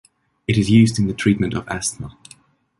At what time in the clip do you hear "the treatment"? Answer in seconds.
1.05-1.53